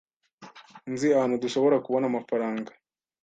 Nzi 0.91 1.07
ahantu 1.17 1.41
dushobora 1.43 1.83
kubona 1.85 2.05
amafaranga. 2.11 2.71